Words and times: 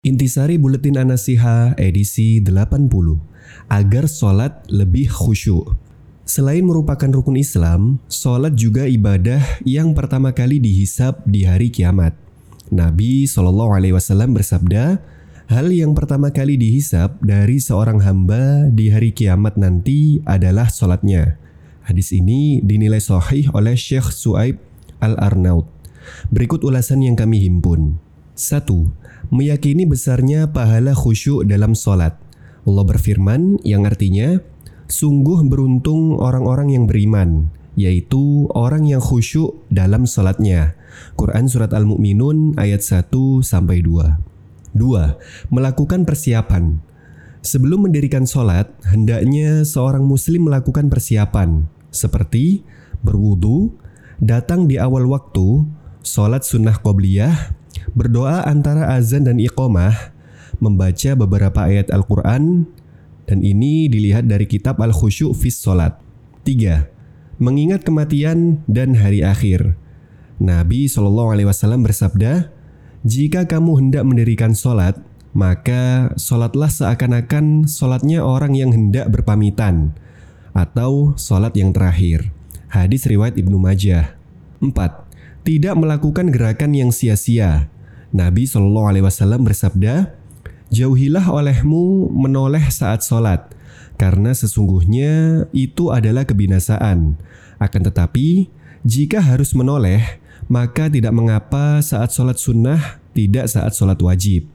Intisari 0.00 0.56
Buletin 0.56 0.96
Anasiha 0.96 1.76
edisi 1.76 2.40
80 2.40 2.88
agar 3.68 4.08
sholat 4.08 4.64
lebih 4.72 5.12
khusyuk. 5.12 5.76
Selain 6.24 6.64
merupakan 6.64 7.20
rukun 7.20 7.36
Islam, 7.36 8.00
sholat 8.08 8.56
juga 8.56 8.88
ibadah 8.88 9.60
yang 9.68 9.92
pertama 9.92 10.32
kali 10.32 10.56
dihisap 10.56 11.20
di 11.28 11.44
hari 11.44 11.68
kiamat. 11.68 12.16
Nabi 12.72 13.28
Shallallahu 13.28 13.76
Alaihi 13.76 13.92
Wasallam 13.92 14.32
bersabda, 14.32 15.04
hal 15.52 15.68
yang 15.68 15.92
pertama 15.92 16.32
kali 16.32 16.56
dihisap 16.56 17.20
dari 17.20 17.60
seorang 17.60 18.00
hamba 18.00 18.72
di 18.72 18.88
hari 18.88 19.12
kiamat 19.12 19.60
nanti 19.60 20.24
adalah 20.24 20.72
sholatnya. 20.72 21.36
Hadis 21.84 22.16
ini 22.16 22.64
dinilai 22.64 23.04
sahih 23.04 23.52
oleh 23.52 23.76
Syekh 23.76 24.16
Suaib 24.16 24.64
Al-Arnaud. 25.04 25.68
Berikut 26.32 26.64
ulasan 26.64 27.04
yang 27.04 27.20
kami 27.20 27.44
himpun. 27.44 28.00
1 28.40 28.64
meyakini 29.30 29.86
besarnya 29.86 30.50
pahala 30.50 30.92
khusyuk 30.92 31.46
dalam 31.46 31.72
sholat. 31.78 32.18
Allah 32.66 32.84
berfirman 32.84 33.62
yang 33.64 33.88
artinya, 33.88 34.38
Sungguh 34.90 35.46
beruntung 35.46 36.18
orang-orang 36.18 36.74
yang 36.74 36.84
beriman, 36.90 37.54
yaitu 37.78 38.50
orang 38.58 38.90
yang 38.90 38.98
khusyuk 38.98 39.62
dalam 39.70 40.02
sholatnya. 40.02 40.74
Quran 41.14 41.46
Surat 41.46 41.70
Al-Mu'minun 41.70 42.58
ayat 42.58 42.82
1 42.82 43.06
sampai 43.46 43.86
2. 43.86 44.18
2. 44.74 45.54
Melakukan 45.54 46.02
persiapan. 46.02 46.82
Sebelum 47.40 47.86
mendirikan 47.86 48.26
sholat, 48.26 48.66
hendaknya 48.90 49.62
seorang 49.62 50.02
muslim 50.02 50.50
melakukan 50.50 50.90
persiapan, 50.90 51.70
seperti 51.94 52.66
berwudu, 53.06 53.70
datang 54.18 54.66
di 54.66 54.76
awal 54.76 55.06
waktu, 55.06 55.70
sholat 56.02 56.42
sunnah 56.42 56.82
qobliyah, 56.82 57.54
berdoa 57.92 58.46
antara 58.46 58.94
azan 58.94 59.26
dan 59.26 59.38
iqomah, 59.38 60.14
membaca 60.60 61.10
beberapa 61.16 61.66
ayat 61.66 61.88
Al-Quran, 61.90 62.68
dan 63.30 63.38
ini 63.46 63.86
dilihat 63.86 64.26
dari 64.26 64.44
kitab 64.50 64.82
Al-Khusyu' 64.82 65.32
Fis 65.34 65.58
Salat. 65.58 65.96
3. 66.42 67.40
Mengingat 67.40 67.86
kematian 67.86 68.64
dan 68.66 68.98
hari 68.98 69.24
akhir. 69.24 69.78
Nabi 70.40 70.88
SAW 70.88 71.36
bersabda, 71.84 72.48
Jika 73.04 73.44
kamu 73.48 73.80
hendak 73.80 74.04
mendirikan 74.08 74.56
solat, 74.56 74.96
maka 75.36 76.12
solatlah 76.16 76.68
seakan-akan 76.68 77.68
solatnya 77.70 78.24
orang 78.24 78.56
yang 78.56 78.72
hendak 78.72 79.08
berpamitan, 79.12 79.94
atau 80.56 81.14
solat 81.14 81.54
yang 81.54 81.70
terakhir. 81.70 82.32
Hadis 82.72 83.06
riwayat 83.06 83.38
Ibnu 83.38 83.56
Majah. 83.60 84.16
4. 84.60 84.74
Tidak 85.46 85.74
melakukan 85.76 86.28
gerakan 86.28 86.76
yang 86.76 86.90
sia-sia, 86.92 87.72
Nabi 88.10 88.42
Shallallahu 88.42 88.90
Alaihi 88.90 89.06
Wasallam 89.06 89.46
bersabda, 89.46 90.10
jauhilah 90.74 91.30
olehmu 91.30 92.10
menoleh 92.10 92.66
saat 92.66 93.06
sholat, 93.06 93.54
karena 93.94 94.34
sesungguhnya 94.34 95.46
itu 95.54 95.94
adalah 95.94 96.26
kebinasaan. 96.26 97.14
Akan 97.62 97.82
tetapi, 97.86 98.50
jika 98.82 99.22
harus 99.22 99.54
menoleh, 99.54 100.02
maka 100.50 100.90
tidak 100.90 101.14
mengapa 101.14 101.78
saat 101.86 102.10
sholat 102.10 102.34
sunnah, 102.34 102.98
tidak 103.14 103.46
saat 103.46 103.78
sholat 103.78 104.02
wajib. 104.02 104.50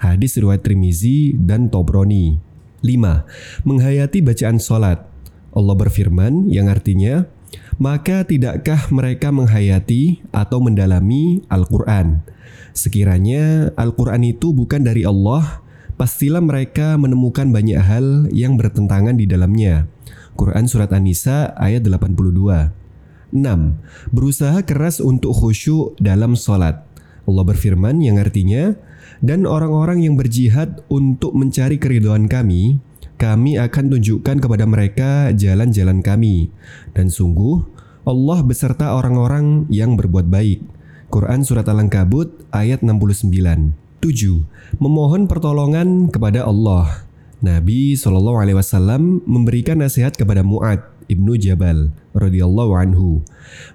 Hadis 0.00 0.40
riwayat 0.40 0.64
Trimizi 0.64 1.36
dan 1.36 1.68
Tobroni. 1.68 2.40
5. 2.80 3.68
Menghayati 3.68 4.24
bacaan 4.24 4.56
sholat. 4.56 5.04
Allah 5.52 5.76
berfirman 5.76 6.48
yang 6.48 6.72
artinya, 6.72 7.28
maka 7.76 8.22
tidakkah 8.24 8.88
mereka 8.94 9.34
menghayati 9.34 10.24
atau 10.30 10.62
mendalami 10.62 11.42
Al-Quran? 11.50 12.22
Sekiranya 12.74 13.70
Al-Quran 13.78 14.22
itu 14.26 14.50
bukan 14.50 14.82
dari 14.82 15.06
Allah, 15.06 15.62
pastilah 15.94 16.42
mereka 16.42 16.98
menemukan 16.98 17.54
banyak 17.54 17.78
hal 17.78 18.26
yang 18.34 18.58
bertentangan 18.58 19.14
di 19.14 19.30
dalamnya. 19.30 19.86
Quran 20.34 20.66
Surat 20.66 20.90
An-Nisa 20.90 21.54
ayat 21.54 21.86
82 21.86 22.84
6. 23.34 24.14
Berusaha 24.14 24.62
keras 24.62 25.02
untuk 25.02 25.34
khusyuk 25.34 25.98
dalam 25.98 26.38
sholat. 26.38 26.86
Allah 27.26 27.44
berfirman 27.44 27.98
yang 27.98 28.22
artinya, 28.22 28.78
Dan 29.24 29.48
orang-orang 29.48 30.04
yang 30.04 30.20
berjihad 30.20 30.84
untuk 30.92 31.32
mencari 31.32 31.80
keriduan 31.80 32.28
kami, 32.28 32.82
kami 33.16 33.56
akan 33.60 33.94
tunjukkan 33.94 34.36
kepada 34.42 34.64
mereka 34.66 35.30
jalan-jalan 35.34 36.02
kami. 36.02 36.50
Dan 36.92 37.10
sungguh, 37.10 37.62
Allah 38.04 38.44
beserta 38.44 38.92
orang-orang 38.94 39.70
yang 39.72 39.96
berbuat 39.96 40.28
baik. 40.28 40.60
Quran 41.08 41.46
Surat 41.46 41.70
Al-Ankabut 41.70 42.46
ayat 42.50 42.82
69 42.82 43.84
7. 44.04 44.44
Memohon 44.82 45.24
pertolongan 45.24 46.12
kepada 46.12 46.44
Allah 46.44 47.08
Nabi 47.40 47.96
SAW 47.96 49.24
memberikan 49.24 49.80
nasihat 49.80 50.12
kepada 50.12 50.44
Mu'ad 50.44 50.84
ibnu 51.08 51.40
Jabal 51.40 51.92
radhiyallahu 52.12 52.72
anhu. 52.76 53.24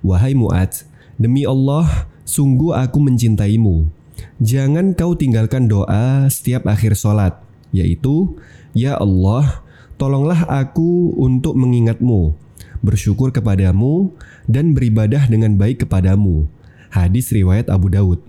Wahai 0.05 0.37
Mu'ad, 0.37 0.85
demi 1.17 1.49
Allah, 1.49 2.09
sungguh 2.25 2.77
aku 2.77 3.01
mencintaimu. 3.01 3.89
Jangan 4.37 4.93
kau 4.93 5.17
tinggalkan 5.17 5.65
doa 5.65 6.29
setiap 6.29 6.69
akhir 6.69 6.93
solat, 6.93 7.41
yaitu, 7.75 8.37
Ya 8.77 8.95
Allah, 8.97 9.65
tolonglah 9.99 10.45
aku 10.47 11.13
untuk 11.19 11.57
mengingatmu, 11.57 12.33
bersyukur 12.79 13.33
kepadamu, 13.35 14.13
dan 14.47 14.73
beribadah 14.73 15.27
dengan 15.27 15.59
baik 15.59 15.85
kepadamu. 15.85 16.47
Hadis 16.89 17.29
riwayat 17.29 17.69
Abu 17.69 17.93
Daud. 17.93 18.23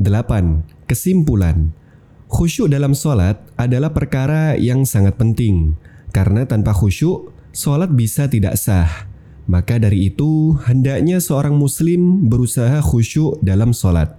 8. 0.00 0.66
Kesimpulan. 0.90 1.70
Khusyuk 2.32 2.72
dalam 2.72 2.96
sholat 2.96 3.38
adalah 3.60 3.92
perkara 3.92 4.56
yang 4.56 4.88
sangat 4.88 5.20
penting. 5.20 5.76
Karena 6.10 6.48
tanpa 6.48 6.72
khusyuk, 6.72 7.30
sholat 7.52 7.92
bisa 7.92 8.26
tidak 8.26 8.56
sah. 8.56 9.12
Maka 9.44 9.76
dari 9.76 10.08
itu, 10.08 10.56
hendaknya 10.64 11.20
seorang 11.20 11.54
muslim 11.54 12.32
berusaha 12.32 12.80
khusyuk 12.80 13.36
dalam 13.44 13.76
sholat. 13.76 14.16